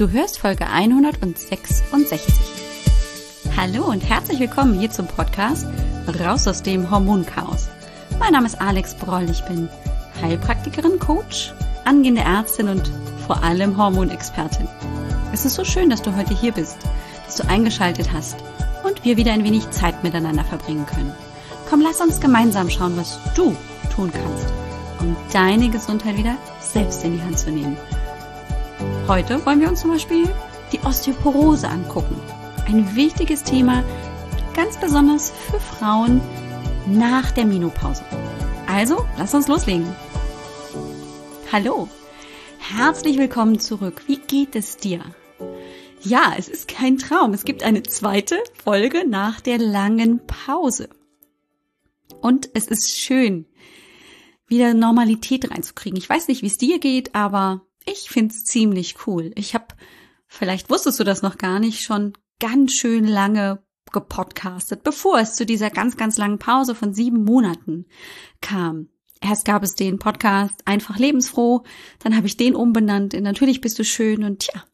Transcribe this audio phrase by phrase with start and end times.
[0.00, 2.22] Du hörst Folge 166.
[3.54, 5.66] Hallo und herzlich willkommen hier zum Podcast
[6.18, 7.68] Raus aus dem Hormonchaos.
[8.18, 9.68] Mein Name ist Alex Broll, ich bin
[10.22, 11.52] Heilpraktikerin, Coach,
[11.84, 12.90] angehende Ärztin und
[13.26, 14.66] vor allem Hormonexpertin.
[15.34, 16.78] Es ist so schön, dass du heute hier bist,
[17.26, 18.36] dass du eingeschaltet hast
[18.84, 21.12] und wir wieder ein wenig Zeit miteinander verbringen können.
[21.68, 23.54] Komm, lass uns gemeinsam schauen, was du
[23.94, 24.46] tun kannst,
[24.98, 27.76] um deine Gesundheit wieder selbst in die Hand zu nehmen.
[29.10, 30.28] Heute wollen wir uns zum Beispiel
[30.70, 32.14] die Osteoporose angucken.
[32.68, 33.82] Ein wichtiges Thema,
[34.54, 36.20] ganz besonders für Frauen
[36.86, 38.04] nach der Menopause.
[38.68, 39.84] Also, lass uns loslegen.
[41.50, 41.88] Hallo,
[42.60, 44.04] herzlich willkommen zurück.
[44.06, 45.00] Wie geht es dir?
[46.02, 47.34] Ja, es ist kein Traum.
[47.34, 50.88] Es gibt eine zweite Folge nach der langen Pause.
[52.20, 53.46] Und es ist schön,
[54.46, 55.98] wieder Normalität reinzukriegen.
[55.98, 59.32] Ich weiß nicht, wie es dir geht, aber ich find's ziemlich cool.
[59.34, 59.66] Ich habe,
[60.26, 65.44] vielleicht wusstest du das noch gar nicht, schon ganz schön lange gepodcastet, bevor es zu
[65.44, 67.86] dieser ganz, ganz langen Pause von sieben Monaten
[68.40, 68.88] kam.
[69.22, 71.62] Erst gab es den Podcast Einfach lebensfroh,
[71.98, 74.64] dann habe ich den umbenannt in Natürlich bist du schön und tja,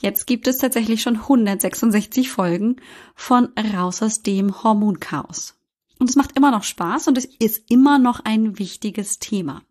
[0.00, 2.76] jetzt gibt es tatsächlich schon 166 Folgen
[3.16, 5.54] von Raus aus dem Hormonchaos.
[5.98, 9.62] Und es macht immer noch Spaß und es ist immer noch ein wichtiges Thema.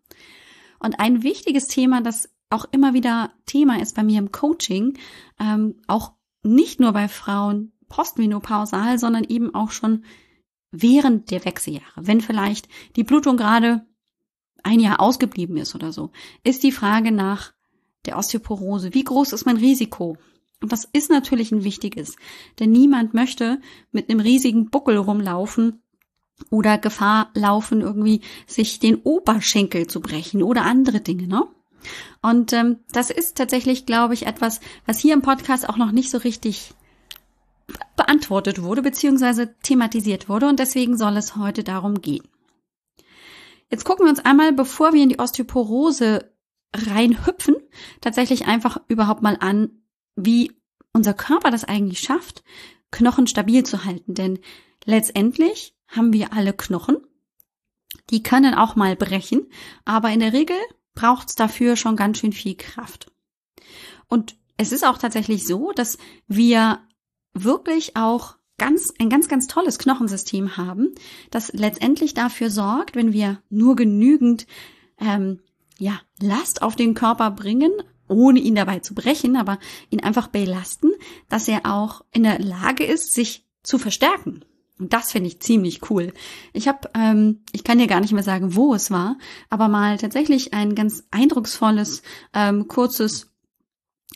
[0.80, 4.98] Und ein wichtiges Thema, das auch immer wieder Thema ist bei mir im Coaching,
[5.40, 10.04] ähm, auch nicht nur bei Frauen postmenopausal, sondern eben auch schon
[10.70, 12.06] während der Wechseljahre.
[12.06, 13.86] Wenn vielleicht die Blutung gerade
[14.62, 16.10] ein Jahr ausgeblieben ist oder so,
[16.44, 17.52] ist die Frage nach
[18.04, 18.94] der Osteoporose.
[18.94, 20.16] Wie groß ist mein Risiko?
[20.62, 22.16] Und das ist natürlich ein wichtiges,
[22.58, 23.60] denn niemand möchte
[23.92, 25.82] mit einem riesigen Buckel rumlaufen
[26.50, 31.46] oder Gefahr laufen, irgendwie sich den Oberschenkel zu brechen oder andere Dinge, ne?
[32.22, 36.10] Und ähm, das ist tatsächlich, glaube ich, etwas, was hier im Podcast auch noch nicht
[36.10, 36.74] so richtig
[37.96, 40.48] beantwortet wurde, beziehungsweise thematisiert wurde.
[40.48, 42.26] Und deswegen soll es heute darum gehen.
[43.70, 46.30] Jetzt gucken wir uns einmal, bevor wir in die Osteoporose
[46.74, 47.56] reinhüpfen,
[48.00, 49.70] tatsächlich einfach überhaupt mal an,
[50.14, 50.52] wie
[50.92, 52.42] unser Körper das eigentlich schafft,
[52.90, 54.14] Knochen stabil zu halten.
[54.14, 54.38] Denn
[54.84, 56.98] letztendlich haben wir alle Knochen.
[58.10, 59.50] Die können auch mal brechen,
[59.84, 60.56] aber in der Regel
[60.96, 63.12] braucht es dafür schon ganz schön viel Kraft.
[64.08, 66.80] Und es ist auch tatsächlich so, dass wir
[67.34, 70.94] wirklich auch ganz, ein ganz, ganz tolles Knochensystem haben,
[71.30, 74.46] das letztendlich dafür sorgt, wenn wir nur genügend
[74.98, 75.40] ähm,
[75.78, 77.70] ja, Last auf den Körper bringen,
[78.08, 79.58] ohne ihn dabei zu brechen, aber
[79.90, 80.90] ihn einfach belasten,
[81.28, 84.44] dass er auch in der Lage ist, sich zu verstärken.
[84.78, 86.12] Und das finde ich ziemlich cool.
[86.52, 89.16] Ich habe, ähm, ich kann dir gar nicht mehr sagen, wo es war,
[89.48, 92.02] aber mal tatsächlich ein ganz eindrucksvolles,
[92.34, 93.32] ähm, kurzes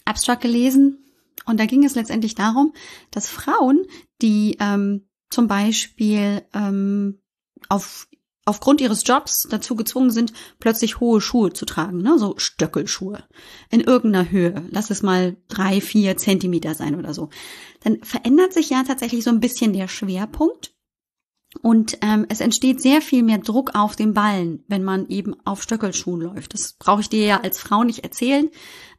[0.04, 0.98] Abstract gelesen.
[1.46, 2.74] Und da ging es letztendlich darum,
[3.10, 3.86] dass Frauen,
[4.20, 7.20] die ähm, zum Beispiel ähm,
[7.68, 8.06] auf
[8.44, 12.18] aufgrund ihres Jobs dazu gezwungen sind, plötzlich hohe Schuhe zu tragen, ne?
[12.18, 13.22] so Stöckelschuhe
[13.70, 17.30] in irgendeiner Höhe, lass es mal drei, vier Zentimeter sein oder so,
[17.82, 20.74] dann verändert sich ja tatsächlich so ein bisschen der Schwerpunkt
[21.62, 25.62] und ähm, es entsteht sehr viel mehr Druck auf den Ballen, wenn man eben auf
[25.62, 26.54] Stöckelschuhen läuft.
[26.54, 28.48] Das brauche ich dir ja als Frau nicht erzählen.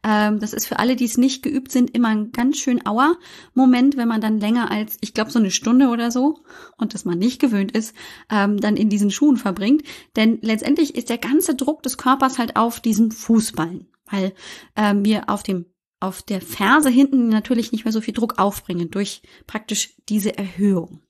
[0.04, 3.16] Ähm, das ist für alle, die es nicht geübt sind, immer ein ganz schön auer
[3.54, 6.44] Moment, wenn man dann länger als, ich glaube, so eine Stunde oder so
[6.76, 7.94] und das man nicht gewöhnt ist,
[8.30, 9.82] ähm, dann in diesen Schuhen verbringt.
[10.16, 14.34] Denn letztendlich ist der ganze Druck des Körpers halt auf diesen Fußballen, weil
[14.76, 15.66] ähm, wir auf dem
[16.00, 21.00] auf der Ferse hinten natürlich nicht mehr so viel Druck aufbringen durch praktisch diese Erhöhung.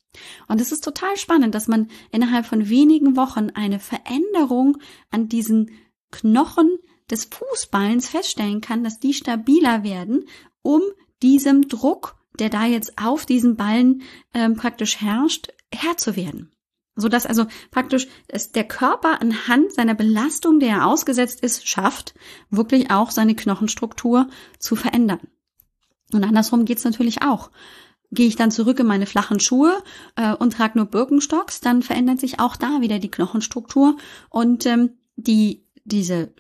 [0.49, 4.79] Und es ist total spannend, dass man innerhalb von wenigen Wochen eine Veränderung
[5.11, 5.71] an diesen
[6.11, 6.69] Knochen
[7.11, 10.25] des Fußballens feststellen kann, dass die stabiler werden,
[10.63, 10.83] um
[11.23, 14.03] diesem Druck, der da jetzt auf diesen Ballen
[14.35, 16.51] ähm, praktisch herrscht, Herr zu werden.
[16.95, 22.15] So dass also praktisch es der Körper anhand seiner Belastung, der er ausgesetzt ist, schafft,
[22.51, 24.29] wirklich auch seine Knochenstruktur
[24.59, 25.21] zu verändern.
[26.13, 27.51] Und andersrum geht's natürlich auch.
[28.13, 29.83] Gehe ich dann zurück in meine flachen Schuhe
[30.17, 33.97] äh, und trage nur Birkenstocks, dann verändert sich auch da wieder die Knochenstruktur
[34.31, 36.33] und ähm, die diese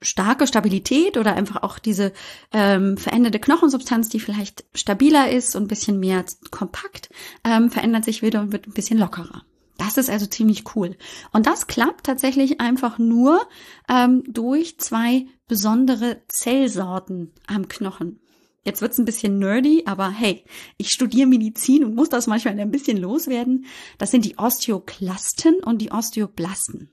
[0.00, 2.12] starke Stabilität oder einfach auch diese
[2.52, 7.10] ähm, veränderte Knochensubstanz, die vielleicht stabiler ist und ein bisschen mehr kompakt,
[7.44, 9.42] ähm, verändert sich wieder und wird ein bisschen lockerer.
[9.76, 10.96] Das ist also ziemlich cool.
[11.32, 13.40] Und das klappt tatsächlich einfach nur
[13.88, 18.20] ähm, durch zwei besondere Zellsorten am Knochen.
[18.68, 20.44] Jetzt wird's ein bisschen nerdy, aber hey,
[20.76, 23.64] ich studiere Medizin und muss das manchmal ein bisschen loswerden.
[23.96, 26.90] Das sind die Osteoklasten und die Osteoblasten.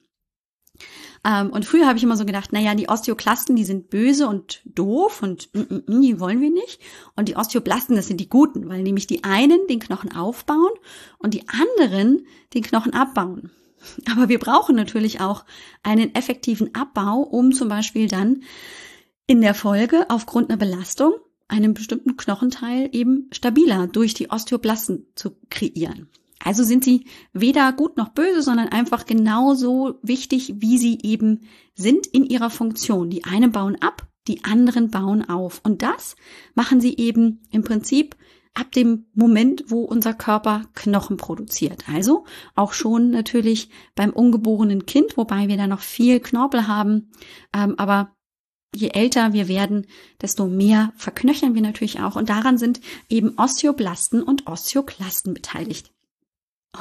[1.26, 4.62] Ähm, und früher habe ich immer so gedacht, naja, die Osteoklasten, die sind böse und
[4.64, 6.80] doof und mm, mm, mm, die wollen wir nicht.
[7.18, 10.72] Und die Osteoblasten, das sind die guten, weil nämlich die einen den Knochen aufbauen
[11.18, 13.52] und die anderen den Knochen abbauen.
[14.10, 15.44] Aber wir brauchen natürlich auch
[15.84, 18.44] einen effektiven Abbau, um zum Beispiel dann
[19.28, 21.16] in der Folge aufgrund einer Belastung
[21.48, 26.10] einen bestimmten Knochenteil eben stabiler durch die Osteoblasten zu kreieren.
[26.44, 31.42] Also sind sie weder gut noch böse, sondern einfach genauso wichtig, wie sie eben
[31.74, 33.10] sind in ihrer Funktion.
[33.10, 35.62] Die einen bauen ab, die anderen bauen auf.
[35.64, 36.16] Und das
[36.54, 38.16] machen sie eben im Prinzip
[38.54, 41.90] ab dem Moment, wo unser Körper Knochen produziert.
[41.90, 42.26] Also
[42.56, 47.12] auch schon natürlich beim ungeborenen Kind, wobei wir da noch viel Knorpel haben.
[47.54, 48.15] Ähm, aber
[48.74, 49.88] je älter wir werden,
[50.22, 52.16] desto mehr verknöchern wir natürlich auch.
[52.16, 55.92] Und daran sind eben Osteoblasten und Osteoklasten beteiligt.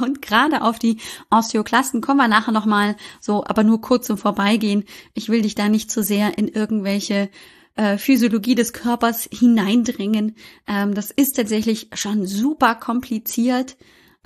[0.00, 0.98] Und gerade auf die
[1.30, 4.84] Osteoklasten kommen wir nachher nochmal so, aber nur kurz zum Vorbeigehen.
[5.14, 7.30] Ich will dich da nicht zu sehr in irgendwelche
[7.76, 10.36] äh, Physiologie des Körpers hineindringen.
[10.66, 13.76] Ähm, das ist tatsächlich schon super kompliziert.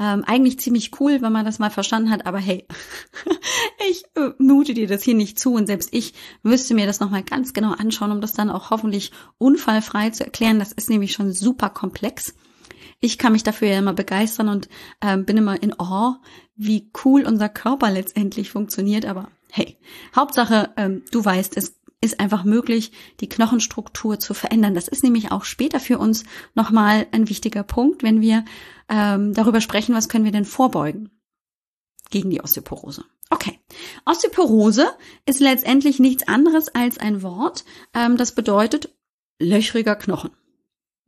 [0.00, 2.66] Ähm, eigentlich ziemlich cool, wenn man das mal verstanden hat, aber hey,
[3.90, 7.24] ich äh, mute dir das hier nicht zu und selbst ich müsste mir das nochmal
[7.24, 10.58] ganz genau anschauen, um das dann auch hoffentlich unfallfrei zu erklären.
[10.58, 12.34] Das ist nämlich schon super komplex.
[13.00, 14.68] Ich kann mich dafür ja immer begeistern und
[15.00, 16.18] ähm, bin immer in Awe,
[16.56, 19.06] wie cool unser Körper letztendlich funktioniert.
[19.06, 19.78] Aber hey,
[20.14, 24.74] Hauptsache, ähm, du weißt, es ist einfach möglich, die Knochenstruktur zu verändern.
[24.74, 26.24] Das ist nämlich auch später für uns
[26.54, 28.44] nochmal ein wichtiger Punkt, wenn wir
[28.88, 31.10] ähm, darüber sprechen, was können wir denn vorbeugen
[32.10, 33.04] gegen die Osteoporose.
[33.30, 33.58] Okay,
[34.06, 34.86] Osteoporose
[35.26, 38.94] ist letztendlich nichts anderes als ein Wort, ähm, das bedeutet
[39.38, 40.30] löchriger Knochen.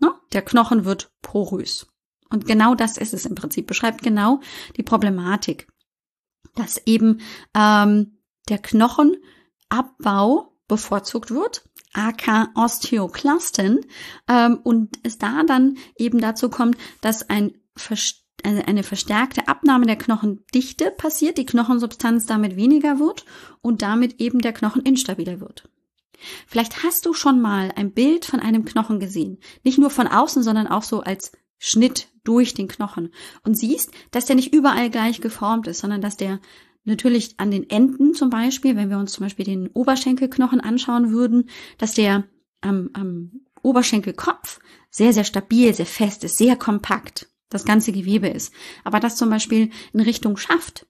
[0.01, 0.13] Ne?
[0.33, 1.87] Der Knochen wird porös.
[2.29, 4.41] Und genau das ist es im Prinzip, beschreibt genau
[4.77, 5.69] die Problematik,
[6.55, 7.21] dass eben
[7.55, 13.81] ähm, der Knochenabbau bevorzugt wird, aka Osteoklasten,
[14.29, 17.53] ähm, und es da dann eben dazu kommt, dass ein
[18.43, 23.27] eine verstärkte Abnahme der Knochendichte passiert, die Knochensubstanz damit weniger wird
[23.61, 25.69] und damit eben der Knochen instabiler wird.
[26.47, 29.41] Vielleicht hast du schon mal ein Bild von einem Knochen gesehen.
[29.63, 33.13] Nicht nur von außen, sondern auch so als Schnitt durch den Knochen.
[33.45, 36.41] Und siehst, dass der nicht überall gleich geformt ist, sondern dass der
[36.85, 41.49] natürlich an den Enden zum Beispiel, wenn wir uns zum Beispiel den Oberschenkelknochen anschauen würden,
[41.79, 42.25] dass der
[42.61, 43.33] am, am
[43.63, 44.61] Oberschenkelkopf
[44.91, 48.53] sehr, sehr stabil, sehr fest ist, sehr kompakt, das ganze Gewebe ist.
[48.85, 50.87] Aber das zum Beispiel in Richtung schafft,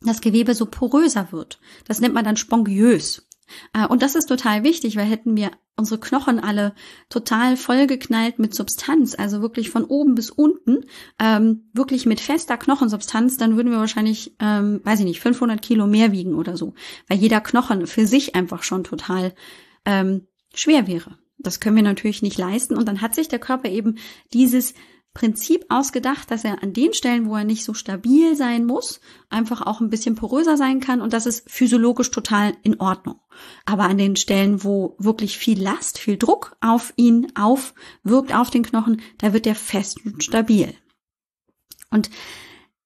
[0.00, 1.60] das Gewebe so poröser wird.
[1.86, 3.28] Das nennt man dann spongiös.
[3.72, 6.74] Äh, und das ist total wichtig, weil hätten wir unsere Knochen alle
[7.08, 10.84] total vollgeknallt mit Substanz, also wirklich von oben bis unten,
[11.18, 15.86] ähm, wirklich mit fester Knochensubstanz, dann würden wir wahrscheinlich, ähm, weiß ich nicht, 500 Kilo
[15.86, 16.74] mehr wiegen oder so,
[17.08, 19.34] weil jeder Knochen für sich einfach schon total
[19.84, 21.18] ähm, schwer wäre.
[21.38, 23.96] Das können wir natürlich nicht leisten und dann hat sich der Körper eben
[24.32, 24.74] dieses
[25.14, 28.98] Prinzip ausgedacht, dass er an den Stellen, wo er nicht so stabil sein muss,
[29.28, 33.20] einfach auch ein bisschen poröser sein kann und das ist physiologisch total in Ordnung.
[33.66, 38.62] Aber an den Stellen, wo wirklich viel Last, viel Druck auf ihn aufwirkt, auf den
[38.62, 40.74] Knochen, da wird er fest und stabil.
[41.90, 42.08] Und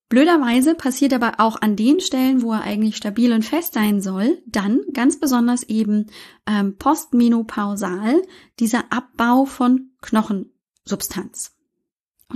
[0.08, 4.42] blöderweise passiert aber auch an den Stellen, wo er eigentlich stabil und fest sein soll,
[4.46, 6.06] dann ganz besonders eben
[6.48, 8.20] ähm, postmenopausal
[8.58, 11.55] dieser Abbau von Knochensubstanz.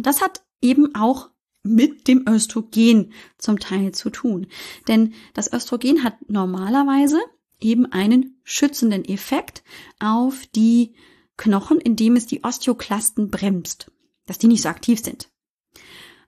[0.00, 1.28] Und das hat eben auch
[1.62, 4.47] mit dem Östrogen zum Teil zu tun.
[4.88, 7.21] Denn das Östrogen hat normalerweise
[7.61, 9.62] eben einen schützenden Effekt
[9.99, 10.95] auf die
[11.37, 13.92] Knochen, indem es die Osteoklasten bremst,
[14.25, 15.28] dass die nicht so aktiv sind.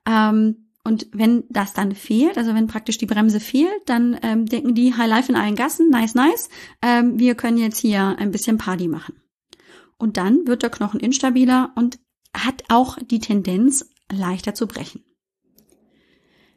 [0.07, 4.75] Ähm, und wenn das dann fehlt, also wenn praktisch die Bremse fehlt, dann ähm, denken
[4.75, 6.49] die High Life in allen Gassen, nice, nice,
[6.83, 9.15] ähm, wir können jetzt hier ein bisschen Party machen.
[9.97, 11.97] Und dann wird der Knochen instabiler und
[12.35, 15.03] hat auch die Tendenz, leichter zu brechen.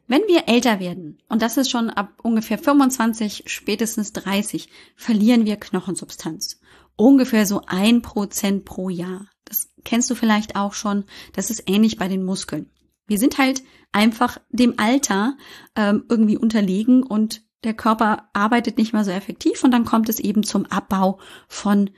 [0.09, 5.57] Wenn wir älter werden, und das ist schon ab ungefähr 25, spätestens 30, verlieren wir
[5.57, 6.61] Knochensubstanz.
[6.97, 9.29] Ungefähr so ein Prozent pro Jahr.
[9.45, 11.05] Das kennst du vielleicht auch schon.
[11.33, 12.71] Das ist ähnlich bei den Muskeln.
[13.07, 15.37] Wir sind halt einfach dem Alter
[15.75, 20.21] ähm, irgendwie unterlegen und der Körper arbeitet nicht mehr so effektiv und dann kommt es
[20.21, 21.19] eben zum Abbau
[21.49, 21.91] von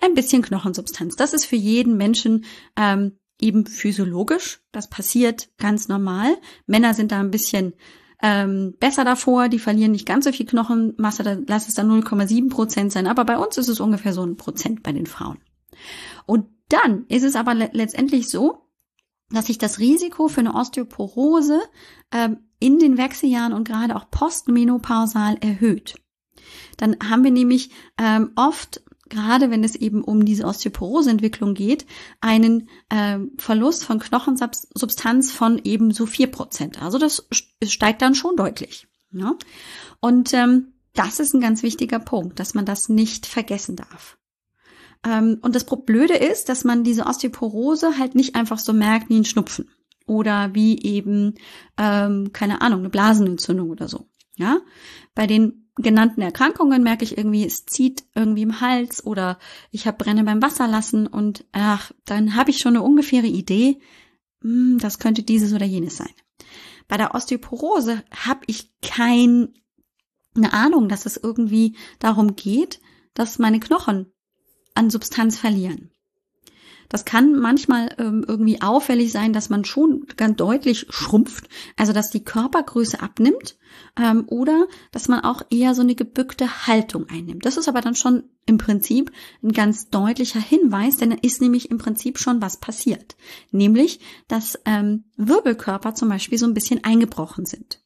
[0.00, 1.16] ein bisschen Knochensubstanz.
[1.16, 2.44] Das ist für jeden Menschen
[2.76, 4.60] ähm, eben physiologisch.
[4.72, 6.36] Das passiert ganz normal.
[6.66, 7.74] Männer sind da ein bisschen
[8.22, 12.50] ähm, besser davor, die verlieren nicht ganz so viel Knochenmasse, da lass es dann 0,7
[12.50, 15.38] Prozent sein, aber bei uns ist es ungefähr so ein Prozent bei den Frauen.
[16.26, 18.66] Und dann ist es aber le letztendlich so,
[19.30, 21.60] dass sich das Risiko für eine Osteoporose
[22.12, 25.94] ähm, in den Wechseljahren und gerade auch postmenopausal erhöht.
[26.76, 31.84] Dann haben wir nämlich ähm, oft gerade wenn es eben um diese Osteoporoseentwicklung geht,
[32.20, 36.80] einen äh, Verlust von Knochensubstanz von eben so vier Prozent.
[36.80, 37.28] Also das
[37.62, 38.86] steigt dann schon deutlich.
[39.12, 39.34] Ja?
[40.00, 44.16] Und ähm, das ist ein ganz wichtiger Punkt, dass man das nicht vergessen darf.
[45.04, 49.18] Ähm, und das Blöde ist, dass man diese Osteoporose halt nicht einfach so merkt wie
[49.18, 49.70] ein Schnupfen
[50.06, 51.34] oder wie eben,
[51.78, 54.08] ähm, keine Ahnung, eine Blasenentzündung oder so.
[54.36, 54.60] Ja,
[55.14, 59.38] bei den genannten Erkrankungen merke ich irgendwie, es zieht irgendwie im Hals oder
[59.70, 63.80] ich habe Brenne beim Wasserlassen und ach, dann habe ich schon eine ungefähre Idee,
[64.42, 66.12] hm, das könnte dieses oder jenes sein.
[66.88, 69.52] Bei der Osteoporose habe ich keine
[70.50, 72.80] Ahnung, dass es irgendwie darum geht,
[73.14, 74.12] dass meine Knochen
[74.74, 75.90] an Substanz verlieren.
[76.90, 82.10] Das kann manchmal ähm, irgendwie auffällig sein, dass man schon ganz deutlich schrumpft, also dass
[82.10, 83.56] die Körpergröße abnimmt
[83.96, 87.46] ähm, oder dass man auch eher so eine gebückte Haltung einnimmt.
[87.46, 91.70] Das ist aber dann schon im Prinzip ein ganz deutlicher Hinweis, denn da ist nämlich
[91.70, 93.16] im Prinzip schon was passiert,
[93.52, 97.80] nämlich dass ähm, Wirbelkörper zum Beispiel so ein bisschen eingebrochen sind.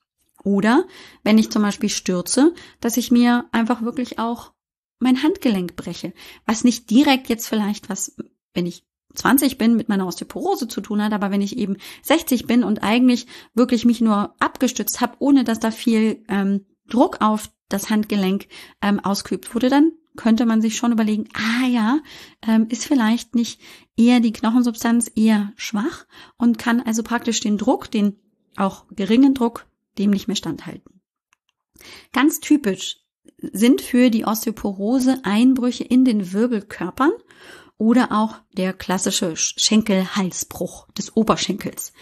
[0.44, 0.87] Oder
[1.23, 4.52] wenn ich zum Beispiel stürze, dass ich mir einfach wirklich auch
[4.99, 6.14] mein Handgelenk breche,
[6.46, 8.16] was nicht direkt jetzt vielleicht was,
[8.54, 12.47] wenn ich 20 bin, mit meiner Osteoporose zu tun hat, aber wenn ich eben 60
[12.47, 17.50] bin und eigentlich wirklich mich nur abgestützt habe, ohne dass da viel ähm, Druck auf
[17.68, 18.47] das Handgelenk
[18.83, 21.99] ähm, ausgeübt wurde, dann könnte man sich schon überlegen, ah ja,
[22.47, 23.61] ähm, ist vielleicht nicht
[23.97, 26.06] eher die Knochensubstanz eher schwach
[26.37, 28.16] und kann also praktisch den Druck, den
[28.56, 29.66] auch geringen Druck,
[29.99, 31.00] dem nicht mehr standhalten.
[32.12, 32.99] Ganz typisch
[33.38, 37.12] sind für die Osteoporose Einbrüche in den Wirbelkörpern
[37.78, 41.93] oder auch der klassische Schenkelhalsbruch des Oberschenkels.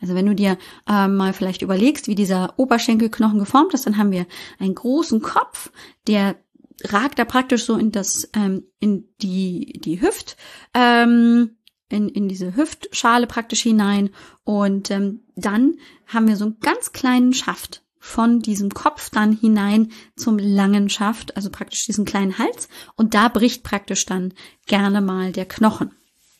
[0.00, 0.58] Also wenn du dir
[0.88, 4.26] äh, mal vielleicht überlegst, wie dieser Oberschenkelknochen geformt ist, dann haben wir
[4.58, 5.70] einen großen Kopf,
[6.06, 6.36] der
[6.84, 10.36] ragt da praktisch so in das ähm, in die die Hüft
[10.74, 11.56] ähm,
[11.88, 14.10] in, in diese Hüftschale praktisch hinein
[14.44, 15.74] und ähm, dann
[16.06, 21.36] haben wir so einen ganz kleinen Schaft von diesem Kopf dann hinein zum langen Schaft,
[21.36, 22.68] also praktisch diesen kleinen Hals.
[22.96, 24.32] Und da bricht praktisch dann
[24.66, 25.92] gerne mal der Knochen.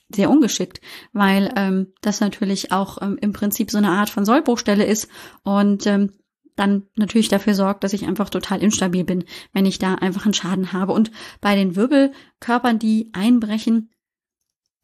[0.08, 0.80] Sehr ungeschickt,
[1.12, 5.08] weil ähm, das natürlich auch ähm, im Prinzip so eine Art von Sollbruchstelle ist
[5.42, 6.14] und ähm,
[6.56, 10.34] dann natürlich dafür sorgt, dass ich einfach total instabil bin, wenn ich da einfach einen
[10.34, 10.94] Schaden habe.
[10.94, 11.10] Und
[11.42, 13.90] bei den Wirbelkörpern, die einbrechen,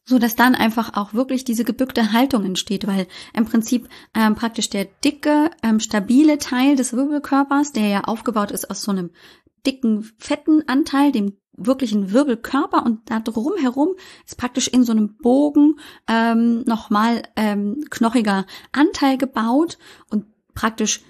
[0.05, 4.69] so dass dann einfach auch wirklich diese gebückte Haltung entsteht, weil im Prinzip ähm, praktisch
[4.71, 9.11] der dicke, ähm, stabile Teil des Wirbelkörpers, der ja aufgebaut ist aus so einem
[9.67, 13.95] dicken, fetten Anteil, dem wirklichen Wirbelkörper und da drum herum
[14.27, 15.77] ist praktisch in so einem Bogen
[16.09, 19.79] ähm, nochmal ähm, knochiger Anteil gebaut
[20.11, 21.01] und praktisch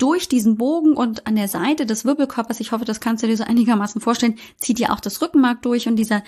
[0.00, 3.36] durch diesen Bogen und an der Seite des Wirbelkörpers, ich hoffe, das kannst du dir
[3.36, 6.22] so einigermaßen vorstellen, zieht ja auch das Rückenmark durch und dieser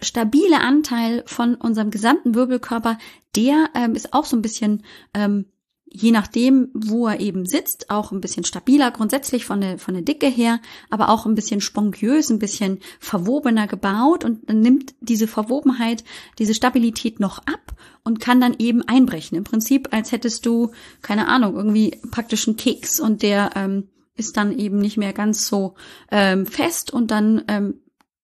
[0.00, 2.98] stabile Anteil von unserem gesamten Wirbelkörper,
[3.36, 4.82] der ähm, ist auch so ein bisschen
[5.14, 5.46] ähm,
[5.92, 10.02] je nachdem, wo er eben sitzt, auch ein bisschen stabiler grundsätzlich von der, von der
[10.02, 15.26] Dicke her, aber auch ein bisschen spongiös, ein bisschen verwobener gebaut und dann nimmt diese
[15.26, 16.04] Verwobenheit,
[16.38, 19.36] diese Stabilität noch ab und kann dann eben einbrechen.
[19.36, 20.70] Im Prinzip, als hättest du,
[21.02, 25.46] keine Ahnung, irgendwie praktisch einen Keks und der ähm, ist dann eben nicht mehr ganz
[25.46, 25.74] so
[26.10, 27.80] ähm, fest und dann ähm,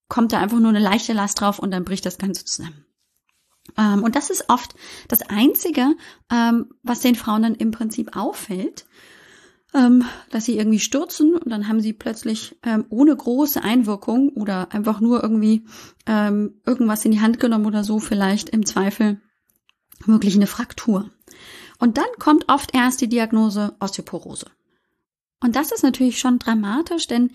[0.08, 2.87] kommt da einfach nur eine leichte Last drauf und dann bricht das Ganze zusammen.
[3.76, 4.74] Ähm, und das ist oft
[5.08, 5.94] das Einzige,
[6.30, 8.86] ähm, was den Frauen dann im Prinzip auffällt,
[9.74, 12.56] ähm, dass sie irgendwie stürzen und dann haben sie plötzlich
[12.88, 15.66] ohne große Einwirkung oder einfach nur irgendwie
[16.06, 19.20] irgendwas in die Hand genommen oder so vielleicht im Zweifel
[20.06, 21.10] wirklich eine Fraktur.
[21.78, 24.46] Und dann kommt oft erst die Diagnose Osteoporose.
[25.40, 27.30] Und das ist natürlich schon dramatisch, denn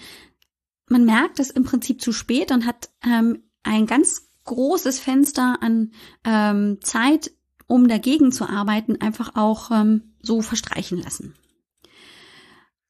[0.90, 5.92] man merkt es im Prinzip zu spät und hat ein ganz großes Fenster an
[6.24, 7.32] ähm, Zeit,
[7.68, 11.36] um dagegen zu arbeiten, einfach auch ähm, so verstreichen lassen.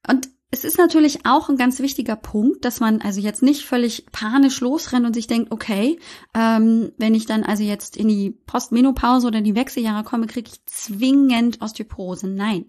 [0.08, 4.06] Und es ist natürlich auch ein ganz wichtiger Punkt, dass man also jetzt nicht völlig
[4.12, 6.00] panisch losrennt und sich denkt, okay,
[6.36, 10.64] ähm, wenn ich dann also jetzt in die Postmenopause oder die Wechseljahre komme, kriege ich
[10.68, 12.28] zwingend Osteoporose.
[12.28, 12.66] Nein,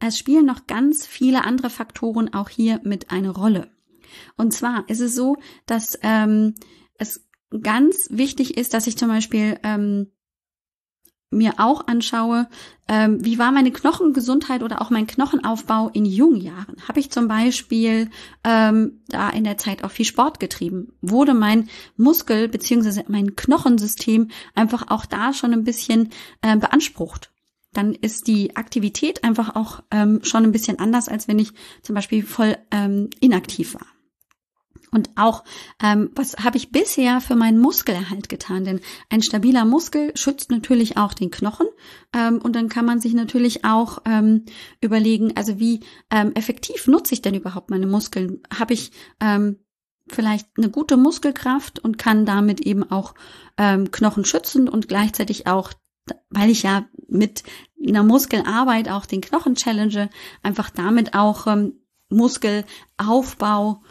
[0.00, 3.70] es spielen noch ganz viele andere Faktoren auch hier mit eine Rolle.
[4.36, 6.54] Und zwar ist es so, dass ähm,
[6.98, 7.24] es
[7.62, 10.10] ganz wichtig ist, dass ich zum Beispiel ähm,
[11.34, 12.48] mir auch anschaue,
[12.88, 16.76] ähm, wie war meine Knochengesundheit oder auch mein Knochenaufbau in jungen Jahren.
[16.88, 18.10] Habe ich zum Beispiel
[18.44, 20.92] ähm, da in der Zeit auch viel Sport getrieben?
[21.02, 26.10] Wurde mein Muskel beziehungsweise mein Knochensystem einfach auch da schon ein bisschen
[26.42, 27.30] äh, beansprucht?
[27.72, 31.96] Dann ist die Aktivität einfach auch ähm, schon ein bisschen anders, als wenn ich zum
[31.96, 33.86] Beispiel voll ähm, inaktiv war.
[34.94, 35.42] Und auch,
[35.82, 38.64] ähm, was habe ich bisher für meinen Muskelerhalt getan?
[38.64, 41.66] Denn ein stabiler Muskel schützt natürlich auch den Knochen.
[42.14, 44.44] Ähm, und dann kann man sich natürlich auch ähm,
[44.80, 45.80] überlegen, also wie
[46.12, 48.40] ähm, effektiv nutze ich denn überhaupt meine Muskeln?
[48.56, 49.58] Habe ich ähm,
[50.06, 53.14] vielleicht eine gute Muskelkraft und kann damit eben auch
[53.58, 55.72] ähm, Knochen schützen und gleichzeitig auch,
[56.30, 57.42] weil ich ja mit
[57.84, 60.08] einer Muskelarbeit auch den Knochen challenge,
[60.44, 63.82] einfach damit auch ähm, Muskelaufbau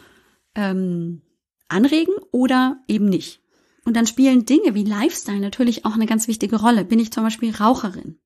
[0.54, 1.22] ähm,
[1.68, 3.40] anregen oder eben nicht.
[3.84, 6.84] Und dann spielen Dinge wie Lifestyle natürlich auch eine ganz wichtige Rolle.
[6.84, 8.18] Bin ich zum Beispiel Raucherin?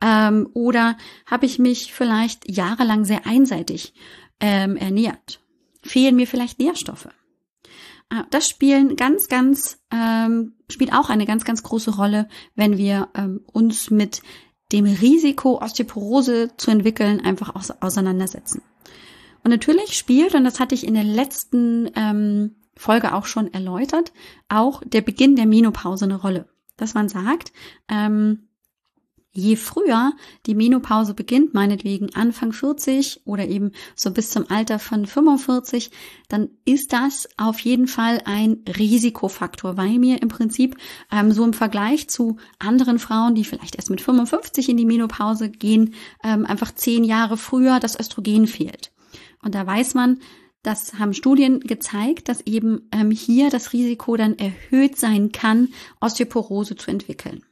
[0.00, 3.94] Ähm, oder habe ich mich vielleicht jahrelang sehr einseitig
[4.40, 5.40] ähm, ernährt?
[5.82, 7.08] Fehlen mir vielleicht Nährstoffe?
[8.10, 13.08] Äh, das spielen ganz, ganz, ähm, spielt auch eine ganz, ganz große Rolle, wenn wir
[13.14, 14.22] ähm, uns mit
[14.72, 18.62] dem Risiko, Osteoporose zu entwickeln, einfach auseinandersetzen.
[19.44, 24.12] Und natürlich spielt, und das hatte ich in der letzten ähm, Folge auch schon erläutert,
[24.48, 26.48] auch der Beginn der Menopause eine Rolle.
[26.76, 27.52] Dass man sagt,
[27.88, 28.48] ähm,
[29.34, 30.12] je früher
[30.46, 35.90] die Menopause beginnt, meinetwegen Anfang 40 oder eben so bis zum Alter von 45,
[36.28, 40.76] dann ist das auf jeden Fall ein Risikofaktor, weil mir im Prinzip
[41.12, 45.50] ähm, so im Vergleich zu anderen Frauen, die vielleicht erst mit 55 in die Menopause
[45.50, 48.93] gehen, ähm, einfach zehn Jahre früher das Östrogen fehlt.
[49.44, 50.20] Und da weiß man,
[50.62, 55.68] das haben Studien gezeigt, dass eben ähm, hier das Risiko dann erhöht sein kann,
[56.00, 57.44] Osteoporose zu entwickeln.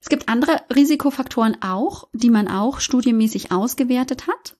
[0.00, 4.56] Es gibt andere Risikofaktoren auch, die man auch studienmäßig ausgewertet hat.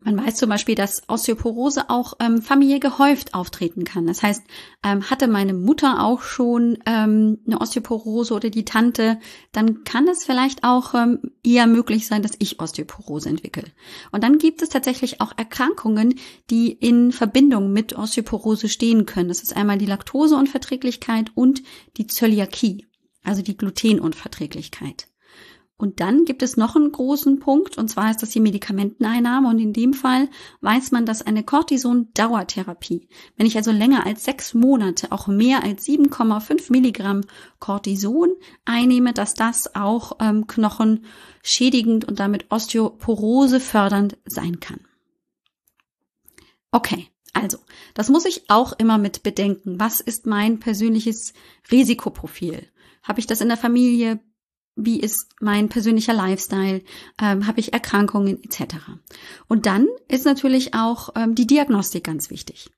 [0.00, 4.06] Man weiß zum Beispiel, dass Osteoporose auch ähm, familiär gehäuft auftreten kann.
[4.06, 4.44] Das heißt,
[4.84, 9.18] ähm, hatte meine Mutter auch schon ähm, eine Osteoporose oder die Tante,
[9.50, 13.64] dann kann es vielleicht auch ähm, eher möglich sein, dass ich Osteoporose entwickle.
[14.12, 16.14] Und dann gibt es tatsächlich auch Erkrankungen,
[16.48, 19.28] die in Verbindung mit Osteoporose stehen können.
[19.28, 21.64] Das ist einmal die Laktoseunverträglichkeit und
[21.96, 22.86] die Zöliakie,
[23.24, 25.07] also die Glutenunverträglichkeit.
[25.80, 29.48] Und dann gibt es noch einen großen Punkt, und zwar ist das die Medikamenteneinnahme.
[29.48, 30.28] Und in dem Fall
[30.60, 35.86] weiß man, dass eine Cortison-Dauertherapie, wenn ich also länger als sechs Monate auch mehr als
[35.86, 37.20] 7,5 Milligramm
[37.60, 44.80] Cortison einnehme, dass das auch ähm, knochenschädigend und damit Osteoporose fördernd sein kann.
[46.72, 47.58] Okay, also,
[47.94, 49.78] das muss ich auch immer mit bedenken.
[49.78, 51.34] Was ist mein persönliches
[51.70, 52.66] Risikoprofil?
[53.04, 54.18] Habe ich das in der Familie?
[54.78, 56.82] Wie ist mein persönlicher Lifestyle,
[57.20, 58.76] ähm, habe ich Erkrankungen etc.
[59.48, 62.70] Und dann ist natürlich auch ähm, die Diagnostik ganz wichtig.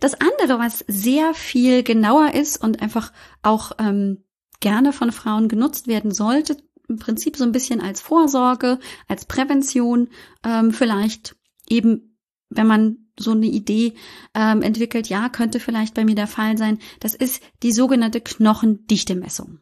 [0.01, 4.25] Das andere, was sehr viel genauer ist und einfach auch ähm,
[4.61, 6.57] gerne von Frauen genutzt werden sollte,
[6.89, 10.09] im Prinzip so ein bisschen als Vorsorge, als Prävention,
[10.45, 11.37] ähm, vielleicht
[11.73, 12.19] eben,
[12.51, 13.95] wenn man so eine Idee
[14.35, 19.59] ähm, entwickelt, ja, könnte vielleicht bei mir der Fall sein, das ist die sogenannte Knochendichtemessung.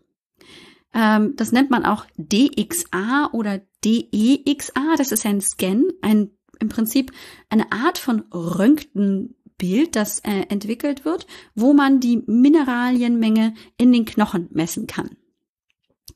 [0.92, 7.12] Ähm, das nennt man auch DXA oder DEXA, das ist ein Scan, ein im Prinzip
[7.48, 14.48] eine Art von Röntgenbild, das äh, entwickelt wird, wo man die Mineralienmenge in den Knochen
[14.52, 15.16] messen kann.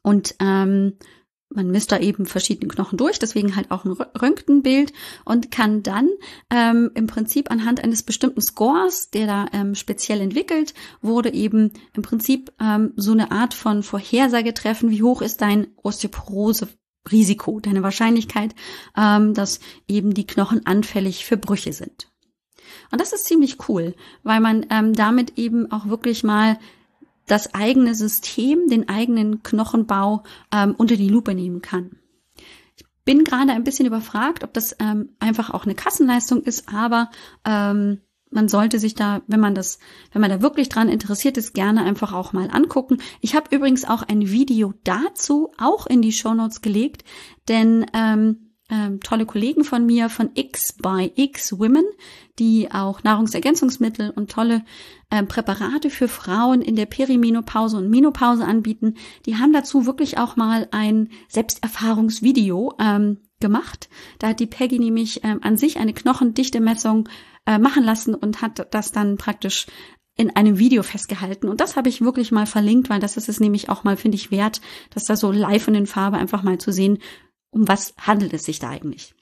[0.03, 0.99] Und ähm,
[1.55, 4.93] man misst da eben verschiedene Knochen durch, deswegen halt auch ein Röntgenbild
[5.25, 6.11] und kann dann
[6.51, 12.03] ähm, im Prinzip anhand eines bestimmten Scores, der da ähm, speziell entwickelt wurde, eben im
[12.03, 16.69] Prinzip ähm, so eine Art von Vorhersage treffen, wie hoch ist dein Osteoporose
[17.11, 18.55] Risiko, deine Wahrscheinlichkeit,
[18.97, 22.11] ähm, dass eben die Knochen anfällig für Brüche sind.
[22.91, 26.59] Und das ist ziemlich cool, weil man ähm, damit eben auch wirklich mal
[27.27, 31.99] das eigene System, den eigenen Knochenbau ähm, unter die Lupe nehmen kann.
[32.77, 37.11] Ich bin gerade ein bisschen überfragt, ob das ähm, einfach auch eine Kassenleistung ist, aber
[37.45, 38.01] ähm,
[38.35, 39.79] man sollte sich da, wenn man das,
[40.13, 42.99] wenn man da wirklich dran interessiert ist, gerne einfach auch mal angucken.
[43.21, 47.05] Ich habe übrigens auch ein Video dazu auch in die Show Notes gelegt,
[47.49, 51.85] denn ähm, ähm, tolle Kollegen von mir von X by X Women,
[52.39, 54.65] die auch Nahrungsergänzungsmittel und tolle
[55.11, 58.95] ähm, Präparate für Frauen in der Perimenopause und Menopause anbieten.
[59.27, 63.91] Die haben dazu wirklich auch mal ein Selbsterfahrungsvideo ähm, gemacht.
[64.19, 67.09] Da hat die Peggy nämlich ähm, an sich eine Knochendichte-Messung
[67.47, 69.67] äh, machen lassen und hat das dann praktisch
[70.17, 71.49] in einem Video festgehalten.
[71.49, 74.17] Und das habe ich wirklich mal verlinkt, weil das ist es nämlich auch mal, finde
[74.17, 76.99] ich, wert, das da so live und in Farbe einfach mal zu sehen,
[77.55, 79.15] um was handelt es sich da eigentlich.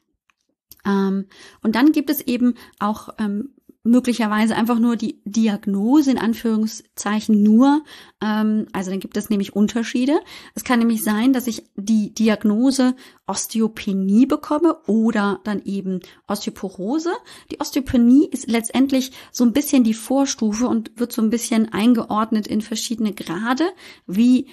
[0.84, 1.26] Ähm,
[1.62, 3.50] und dann gibt es eben auch ähm,
[3.84, 7.82] möglicherweise einfach nur die Diagnose in Anführungszeichen nur.
[8.20, 10.20] Ähm, also dann gibt es nämlich Unterschiede.
[10.54, 12.94] Es kann nämlich sein, dass ich die Diagnose
[13.26, 17.10] Osteopenie bekomme oder dann eben Osteoporose.
[17.50, 22.46] Die Osteopenie ist letztendlich so ein bisschen die Vorstufe und wird so ein bisschen eingeordnet
[22.46, 23.64] in verschiedene Grade,
[24.06, 24.46] wie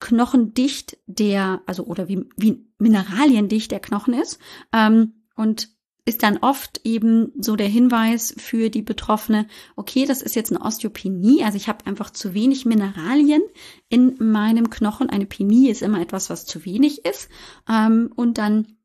[0.00, 4.38] knochendicht der, also oder wie, wie mineraliendicht der Knochen ist.
[4.72, 10.36] Ähm, und ist dann oft eben so der Hinweis für die Betroffene, okay, das ist
[10.36, 13.42] jetzt eine Osteopenie, also ich habe einfach zu wenig Mineralien
[13.88, 15.10] in meinem Knochen.
[15.10, 17.28] Eine Penie ist immer etwas, was zu wenig ist.
[17.68, 18.76] Ähm, und dann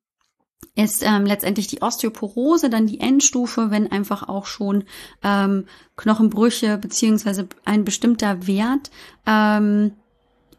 [0.76, 4.86] ist ähm, letztendlich die Osteoporose dann die Endstufe, wenn einfach auch schon
[5.22, 5.66] ähm,
[5.98, 8.90] Knochenbrüche beziehungsweise ein bestimmter Wert
[9.28, 9.94] ähm,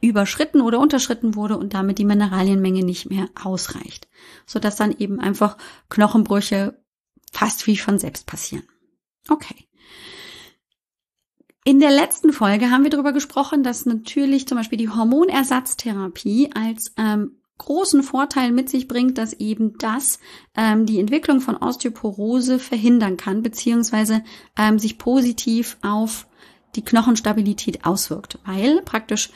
[0.03, 4.09] überschritten oder unterschritten wurde und damit die Mineralienmenge nicht mehr ausreicht,
[4.47, 5.57] so dass dann eben einfach
[5.89, 6.83] Knochenbrüche
[7.33, 8.65] fast wie von selbst passieren.
[9.29, 9.69] Okay.
[11.65, 16.93] In der letzten Folge haben wir darüber gesprochen, dass natürlich zum Beispiel die Hormonersatztherapie als
[16.99, 20.19] ähm, großen Vorteil mit sich bringt, dass eben das
[20.57, 24.25] ähm, die Entwicklung von Osteoporose verhindern kann, beziehungsweise
[24.59, 26.27] ähm, sich positiv auf
[26.75, 29.31] die Knochenstabilität auswirkt, weil praktisch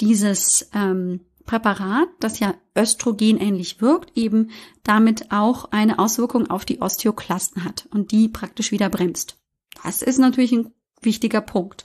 [0.00, 4.50] dieses ähm, Präparat, das ja östrogenähnlich wirkt, eben
[4.84, 9.38] damit auch eine Auswirkung auf die Osteoklasten hat und die praktisch wieder bremst.
[9.82, 11.84] Das ist natürlich ein wichtiger Punkt.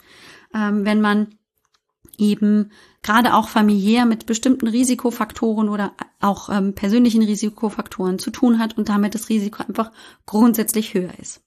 [0.54, 1.36] Ähm, wenn man
[2.18, 2.72] eben
[3.02, 8.90] gerade auch familiär mit bestimmten Risikofaktoren oder auch ähm, persönlichen Risikofaktoren zu tun hat und
[8.90, 9.92] damit das Risiko einfach
[10.26, 11.42] grundsätzlich höher ist.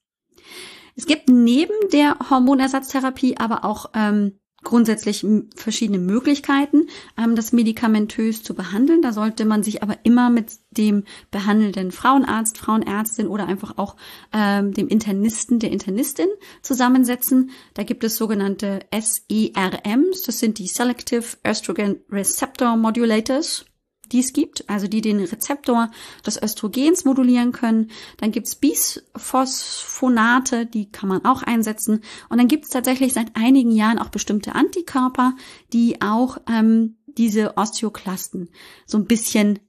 [0.95, 8.55] Es gibt neben der Hormonersatztherapie aber auch ähm, grundsätzlich verschiedene Möglichkeiten, ähm, das medikamentös zu
[8.55, 9.01] behandeln.
[9.01, 13.95] Da sollte man sich aber immer mit dem behandelnden Frauenarzt, Frauenärztin oder einfach auch
[14.33, 16.27] ähm, dem Internisten, der Internistin
[16.61, 17.51] zusammensetzen.
[17.75, 23.65] Da gibt es sogenannte SERMs, das sind die Selective Estrogen Receptor Modulators
[24.11, 25.91] die es gibt, also die den Rezeptor
[26.25, 27.91] des Östrogens modulieren können.
[28.17, 32.01] Dann gibt's Bisphosphonate, die kann man auch einsetzen.
[32.29, 35.35] Und dann gibt's tatsächlich seit einigen Jahren auch bestimmte Antikörper,
[35.73, 38.49] die auch ähm, diese Osteoklasten
[38.85, 39.59] so ein bisschen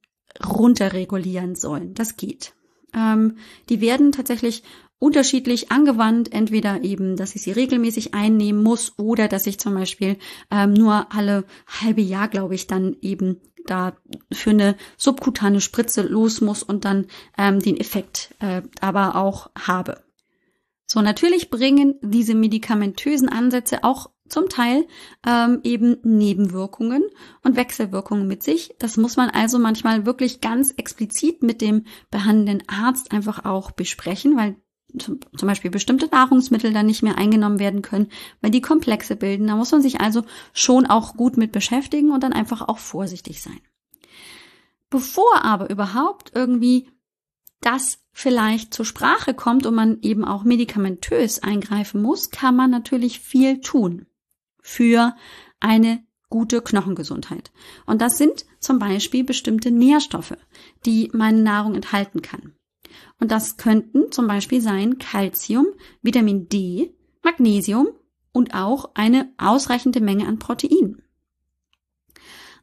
[0.44, 1.94] runterregulieren sollen.
[1.94, 2.54] Das geht.
[2.94, 3.36] Ähm,
[3.68, 4.62] die werden tatsächlich
[4.98, 10.16] unterschiedlich angewandt, entweder eben, dass ich sie regelmäßig einnehmen muss oder dass ich zum Beispiel
[10.50, 13.96] ähm, nur alle halbe Jahr, glaube ich, dann eben da
[14.32, 20.02] für eine subkutane Spritze los muss und dann ähm, den Effekt äh, aber auch habe.
[20.86, 24.86] So, natürlich bringen diese medikamentösen Ansätze auch zum Teil
[25.26, 27.02] ähm, eben Nebenwirkungen
[27.42, 28.74] und Wechselwirkungen mit sich.
[28.78, 34.36] Das muss man also manchmal wirklich ganz explizit mit dem behandelnden Arzt einfach auch besprechen,
[34.36, 34.56] weil
[34.96, 38.08] zum, Beispiel bestimmte Nahrungsmittel dann nicht mehr eingenommen werden können,
[38.40, 39.46] weil die Komplexe bilden.
[39.46, 43.42] Da muss man sich also schon auch gut mit beschäftigen und dann einfach auch vorsichtig
[43.42, 43.60] sein.
[44.90, 46.88] Bevor aber überhaupt irgendwie
[47.60, 53.20] das vielleicht zur Sprache kommt und man eben auch medikamentös eingreifen muss, kann man natürlich
[53.20, 54.06] viel tun
[54.62, 55.14] für
[55.60, 57.50] eine gute Knochengesundheit.
[57.86, 60.36] Und das sind zum Beispiel bestimmte Nährstoffe,
[60.84, 62.54] die meine Nahrung enthalten kann.
[63.20, 65.66] Und das könnten zum Beispiel sein Calcium,
[66.02, 67.88] Vitamin D, Magnesium
[68.32, 71.02] und auch eine ausreichende Menge an Proteinen.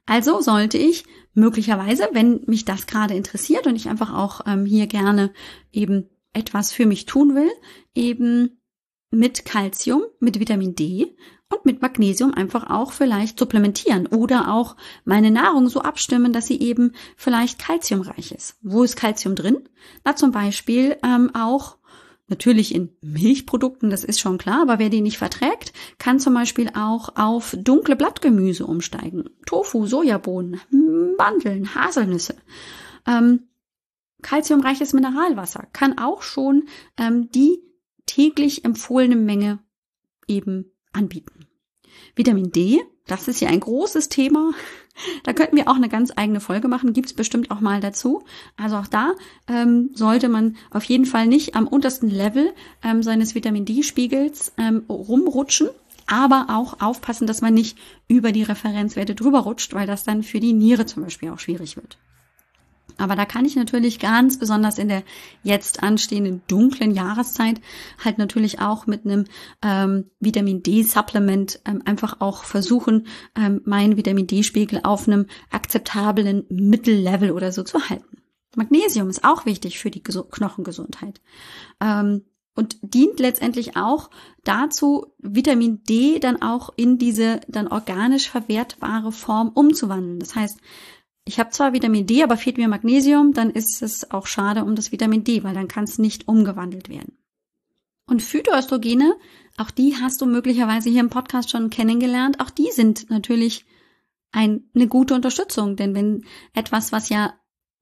[0.05, 4.87] Also sollte ich möglicherweise, wenn mich das gerade interessiert und ich einfach auch ähm, hier
[4.87, 5.33] gerne
[5.71, 7.49] eben etwas für mich tun will,
[7.93, 8.61] eben
[9.11, 11.15] mit Calcium, mit Vitamin D
[11.49, 16.59] und mit Magnesium einfach auch vielleicht supplementieren oder auch meine Nahrung so abstimmen, dass sie
[16.59, 18.57] eben vielleicht kalziumreich ist.
[18.61, 19.69] Wo ist Kalzium drin?
[20.03, 21.77] Na zum Beispiel ähm, auch
[22.27, 26.71] Natürlich in Milchprodukten, das ist schon klar, aber wer die nicht verträgt, kann zum Beispiel
[26.73, 29.29] auch auf dunkle Blattgemüse umsteigen.
[29.45, 30.59] Tofu, Sojabohnen,
[31.19, 32.35] Mandeln, Haselnüsse.
[33.05, 33.43] Ähm,
[34.23, 37.59] Calciumreiches Mineralwasser kann auch schon ähm, die
[38.07, 39.59] täglich empfohlene Menge
[40.27, 41.34] eben anbieten.
[42.15, 44.51] Vitamin D, das ist ja ein großes Thema.
[45.23, 48.23] Da könnten wir auch eine ganz eigene Folge machen, gibt's bestimmt auch mal dazu.
[48.55, 49.11] Also auch da
[49.47, 54.83] ähm, sollte man auf jeden Fall nicht am untersten Level ähm, seines Vitamin D-Spiegels ähm,
[54.87, 55.69] rumrutschen,
[56.07, 60.39] aber auch aufpassen, dass man nicht über die Referenzwerte drüber rutscht, weil das dann für
[60.39, 61.97] die Niere zum Beispiel auch schwierig wird.
[62.97, 65.03] Aber da kann ich natürlich ganz besonders in der
[65.43, 67.61] jetzt anstehenden dunklen Jahreszeit
[68.03, 69.25] halt natürlich auch mit einem
[69.61, 77.31] ähm, Vitamin D-Supplement ähm, einfach auch versuchen, ähm, meinen Vitamin D-Spiegel auf einem akzeptablen Mittellevel
[77.31, 78.17] oder so zu halten.
[78.55, 81.21] Magnesium ist auch wichtig für die Ges Knochengesundheit.
[81.81, 82.23] Ähm,
[82.55, 84.09] und dient letztendlich auch
[84.45, 90.19] dazu, Vitamin D dann auch in diese dann organisch verwertbare Form umzuwandeln.
[90.19, 90.59] Das heißt,
[91.25, 94.75] ich habe zwar Vitamin D, aber fehlt mir Magnesium, dann ist es auch schade um
[94.75, 97.17] das Vitamin D, weil dann kann es nicht umgewandelt werden.
[98.07, 99.15] Und Phytoöstrogene,
[99.57, 103.65] auch die hast du möglicherweise hier im Podcast schon kennengelernt, auch die sind natürlich
[104.31, 107.33] ein, eine gute Unterstützung, denn wenn etwas, was ja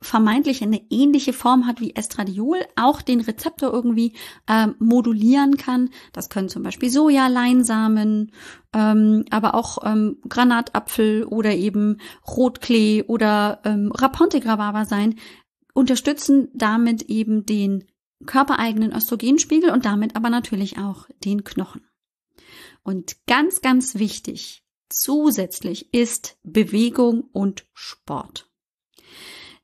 [0.04, 4.14] vermeintlich eine ähnliche Form hat wie Estradiol, auch den Rezeptor irgendwie
[4.48, 5.90] ähm, modulieren kann.
[6.12, 8.32] Das können zum Beispiel Soja, Leinsamen,
[8.74, 14.42] ähm, aber auch ähm, Granatapfel oder eben Rotklee oder ähm, Raponte
[14.86, 15.16] sein,
[15.74, 17.86] unterstützen damit eben den
[18.26, 21.82] körpereigenen Östrogenspiegel und damit aber natürlich auch den Knochen.
[22.84, 28.53] Und ganz, ganz wichtig zusätzlich ist Bewegung und Sport.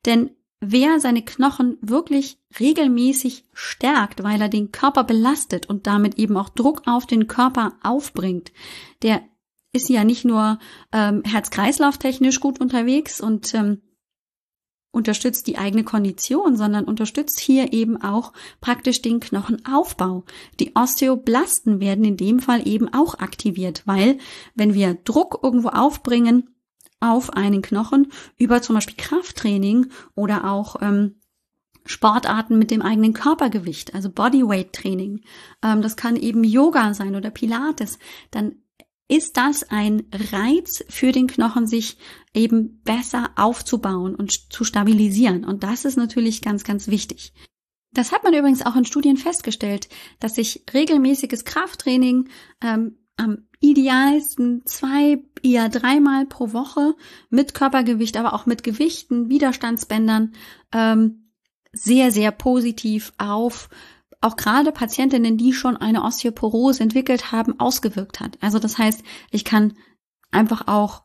[0.06, 6.36] Denn wer seine Knochen wirklich regelmäßig stärkt, weil er den Körper belastet und damit eben
[6.36, 8.52] auch Druck auf den Körper aufbringt,
[9.02, 9.22] der
[9.72, 10.58] ist ja nicht nur
[10.92, 13.80] ähm, herz-kreislauf-technisch gut unterwegs und ähm,
[14.92, 20.24] unterstützt die eigene Kondition, sondern unterstützt hier eben auch praktisch den Knochenaufbau.
[20.58, 24.18] Die Osteoblasten werden in dem Fall eben auch aktiviert, weil
[24.54, 26.50] wenn wir Druck irgendwo aufbringen,
[27.00, 31.16] auf einen Knochen über zum Beispiel Krafttraining oder auch ähm,
[31.86, 35.22] Sportarten mit dem eigenen Körpergewicht, also Bodyweight Training.
[35.62, 37.98] Ähm, das kann eben Yoga sein oder Pilates.
[38.30, 38.56] Dann
[39.08, 41.98] ist das ein Reiz für den Knochen, sich
[42.32, 45.44] eben besser aufzubauen und zu stabilisieren.
[45.44, 47.32] Und das ist natürlich ganz, ganz wichtig.
[47.92, 49.88] Das hat man übrigens auch in Studien festgestellt,
[50.20, 52.28] dass sich regelmäßiges Krafttraining
[52.62, 56.94] ähm, am idealsten zwei, eher dreimal pro Woche
[57.28, 60.32] mit Körpergewicht, aber auch mit Gewichten, Widerstandsbändern
[60.72, 61.32] ähm,
[61.72, 63.68] sehr, sehr positiv auf
[64.22, 68.36] auch gerade Patientinnen, die schon eine Osteoporose entwickelt haben, ausgewirkt hat.
[68.42, 69.74] Also das heißt, ich kann
[70.30, 71.04] einfach auch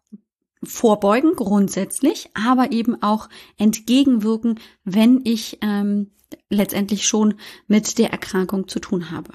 [0.63, 6.11] vorbeugen grundsätzlich, aber eben auch entgegenwirken, wenn ich ähm,
[6.49, 7.35] letztendlich schon
[7.67, 9.31] mit der Erkrankung zu tun habe.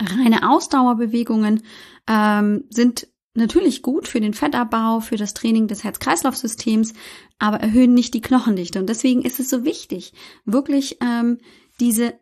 [0.00, 1.62] Reine Ausdauerbewegungen
[2.08, 6.94] ähm, sind natürlich gut für den Fettabbau, für das Training des Herz-Kreislauf-Systems,
[7.38, 8.78] aber erhöhen nicht die Knochendichte.
[8.78, 10.12] Und deswegen ist es so wichtig,
[10.44, 11.38] wirklich ähm,
[11.80, 12.14] diese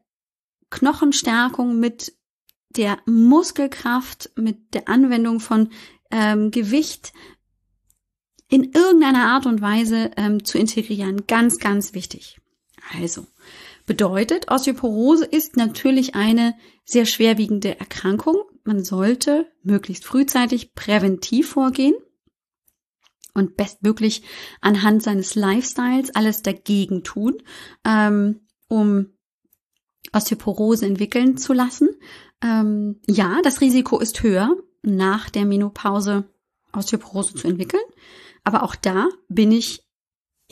[0.70, 2.14] Knochenstärkung mit
[2.70, 5.68] der Muskelkraft, mit der Anwendung von
[6.11, 7.12] ähm, Gewicht
[8.48, 11.26] in irgendeiner Art und Weise ähm, zu integrieren.
[11.26, 12.38] Ganz, ganz wichtig.
[12.98, 13.26] Also,
[13.86, 18.36] Bedeutet, Osteoporose ist natürlich eine sehr schwerwiegende Erkrankung.
[18.64, 21.94] Man sollte möglichst frühzeitig präventiv vorgehen
[23.34, 24.22] und bestmöglich
[24.60, 27.42] anhand seines Lifestyles alles dagegen tun,
[27.84, 29.06] ähm, um
[30.12, 31.88] Osteoporose entwickeln zu lassen.
[32.42, 36.24] Ähm, ja, das Risiko ist höher, nach der Menopause
[36.72, 37.82] Osteoporose zu entwickeln.
[38.44, 39.84] Aber auch da bin ich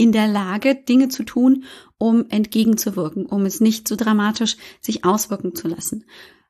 [0.01, 1.65] in der Lage, Dinge zu tun,
[1.99, 6.07] um entgegenzuwirken, um es nicht so dramatisch sich auswirken zu lassen.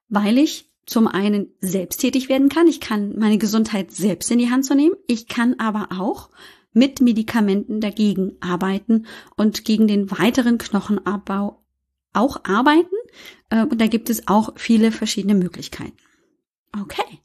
[0.08, 4.50] Weil ich zum einen selbst tätig werden kann, ich kann meine Gesundheit selbst in die
[4.50, 6.30] Hand zu nehmen, ich kann aber auch
[6.72, 11.60] mit Medikamenten dagegen arbeiten und gegen den weiteren Knochenabbau
[12.12, 12.94] auch arbeiten.
[13.48, 15.96] Äh, und da gibt es auch viele verschiedene Möglichkeiten.
[16.80, 17.18] Okay.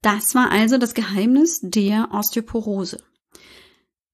[0.00, 2.96] Das war also das Geheimnis der Osteoporose.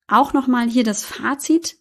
[0.09, 1.79] Auch nochmal hier das Fazit.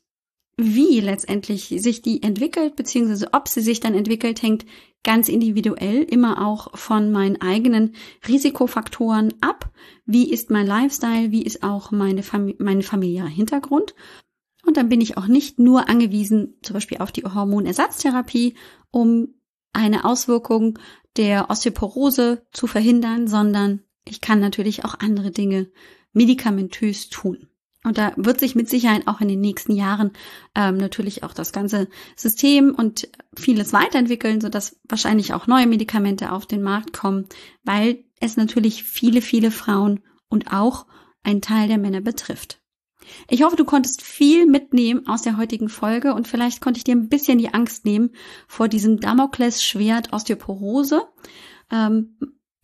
[0.57, 4.65] wie letztendlich sich die entwickelt, beziehungsweise ob sie sich dann entwickelt, hängt
[5.03, 7.95] ganz individuell immer auch von meinen eigenen
[8.27, 9.71] Risikofaktoren ab.
[10.05, 11.31] Wie ist mein Lifestyle?
[11.31, 13.95] Wie ist auch meine Fam mein familiärer Hintergrund?
[14.65, 18.55] Und dann bin ich auch nicht nur angewiesen, zum Beispiel auf die Hormonersatztherapie,
[18.91, 19.35] um
[19.73, 20.79] eine Auswirkung
[21.17, 25.69] der Osteoporose zu verhindern, sondern ich kann natürlich auch andere Dinge
[26.13, 27.49] medikamentös tun.
[27.85, 30.11] Und da wird sich mit Sicherheit auch in den nächsten Jahren
[30.55, 36.47] ähm, natürlich auch das ganze System und vieles weiterentwickeln, sodass wahrscheinlich auch neue Medikamente auf
[36.47, 37.27] den Markt kommen,
[37.63, 40.87] weil es natürlich viele, viele Frauen und auch
[41.23, 42.59] ein Teil der Männer betrifft.
[43.29, 46.95] Ich hoffe, du konntest viel mitnehmen aus der heutigen Folge und vielleicht konnte ich dir
[46.95, 48.15] ein bisschen die Angst nehmen
[48.47, 51.03] vor diesem Damoklesschwert Osteoporose.
[51.71, 52.17] Ähm,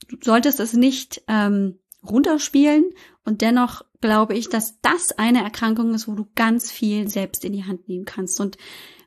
[0.09, 2.85] du solltest es nicht ähm, runterspielen
[3.23, 7.53] und dennoch glaube ich, dass das eine Erkrankung ist, wo du ganz viel selbst in
[7.53, 8.39] die Hand nehmen kannst.
[8.39, 8.57] Und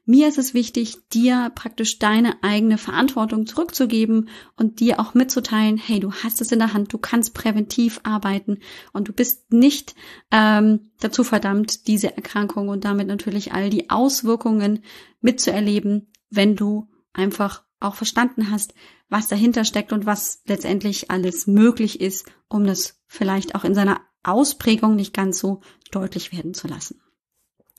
[0.06, 5.98] mir ist es wichtig, dir praktisch deine eigene Verantwortung zurückzugeben und dir auch mitzuteilen, hey,
[5.98, 8.58] du hast es in der Hand, du kannst präventiv arbeiten
[8.92, 9.94] und du bist nicht
[10.30, 14.84] ähm, dazu verdammt, diese Erkrankung und damit natürlich all die Auswirkungen
[15.22, 18.74] mitzuerleben, wenn du einfach auch verstanden hast,
[19.08, 24.00] was dahinter steckt und was letztendlich alles möglich ist, um das vielleicht auch in seiner
[24.24, 25.60] Ausprägung nicht ganz so
[25.90, 27.00] deutlich werden zu lassen.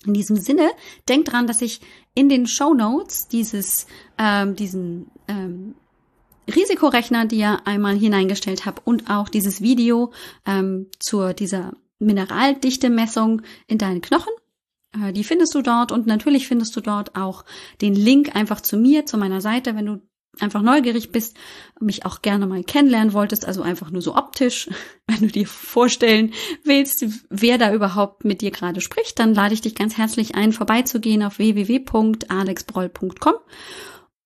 [0.05, 0.69] In diesem Sinne,
[1.10, 1.81] denkt dran, dass ich
[2.13, 5.75] in den Show Notes dieses, ähm, diesen ähm,
[6.47, 10.13] Risikorechner dir einmal hineingestellt habe und auch dieses Video
[10.45, 14.34] ähm, zur dieser Mineraldichte-Messung in deinen Knochen.
[14.93, 17.45] Äh, die findest du dort und natürlich findest du dort auch
[17.81, 20.01] den Link einfach zu mir, zu meiner Seite, wenn du
[20.39, 21.36] einfach neugierig bist,
[21.80, 24.69] mich auch gerne mal kennenlernen wolltest, also einfach nur so optisch,
[25.08, 29.62] wenn du dir vorstellen willst, wer da überhaupt mit dir gerade spricht, dann lade ich
[29.62, 33.36] dich ganz herzlich ein, vorbeizugehen auf www.alexbroll.com.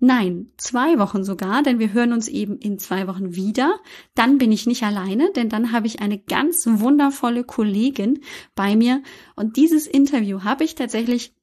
[0.00, 3.80] Nein, zwei Wochen sogar, denn wir hören uns eben in zwei Wochen wieder.
[4.14, 8.20] Dann bin ich nicht alleine, denn dann habe ich eine ganz wundervolle Kollegin
[8.54, 9.02] bei mir.
[9.34, 11.34] Und dieses Interview habe ich tatsächlich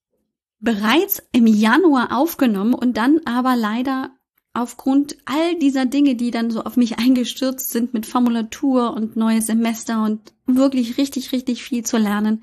[0.60, 4.12] bereits im Januar aufgenommen und dann aber leider
[4.54, 9.48] aufgrund all dieser Dinge, die dann so auf mich eingestürzt sind mit Formulatur und neues
[9.48, 12.42] Semester und wirklich richtig, richtig viel zu lernen,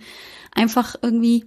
[0.54, 1.46] einfach irgendwie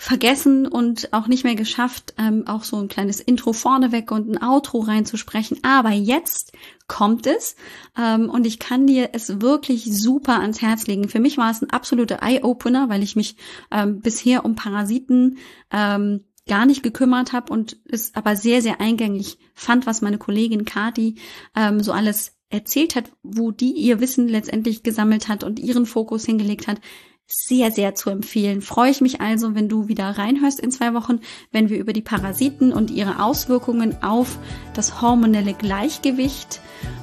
[0.00, 4.40] vergessen und auch nicht mehr geschafft, ähm, auch so ein kleines Intro vorneweg und ein
[4.40, 5.58] Outro reinzusprechen.
[5.64, 6.52] Aber jetzt
[6.86, 7.56] kommt es
[7.98, 11.08] ähm, und ich kann dir es wirklich super ans Herz legen.
[11.08, 13.36] Für mich war es ein absoluter Eye-Opener, weil ich mich
[13.72, 15.38] ähm, bisher um Parasiten
[15.72, 20.64] ähm, gar nicht gekümmert habe und es aber sehr, sehr eingängig fand, was meine Kollegin
[20.64, 21.16] Kati
[21.56, 26.24] ähm, so alles erzählt hat, wo die ihr Wissen letztendlich gesammelt hat und ihren Fokus
[26.24, 26.80] hingelegt hat
[27.28, 28.62] sehr, sehr zu empfehlen.
[28.62, 31.20] Freue ich mich also, wenn du wieder reinhörst in zwei Wochen,
[31.52, 34.38] wenn wir über die Parasiten und ihre Auswirkungen auf
[34.74, 36.60] das hormonelle Gleichgewicht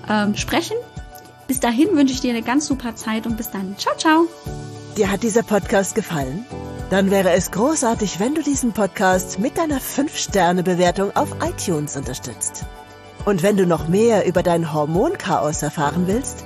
[0.09, 0.77] ähm, sprechen.
[1.47, 3.77] Bis dahin wünsche ich dir eine ganz super Zeit und bis dann.
[3.77, 4.27] Ciao, ciao.
[4.97, 6.43] Dir hat dieser Podcast gefallen?
[6.89, 12.65] Dann wäre es großartig, wenn du diesen Podcast mit deiner 5-Sterne-Bewertung auf iTunes unterstützt.
[13.25, 16.45] Und wenn du noch mehr über dein Hormonchaos erfahren willst,